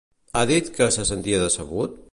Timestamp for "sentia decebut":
1.11-2.01